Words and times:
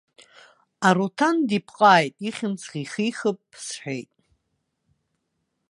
Аруҭан 0.87 1.35
дипҟааит, 1.47 2.15
ихьымӡӷ 2.27 2.71
ихихып 2.83 3.39
сҳәеит. 3.65 4.11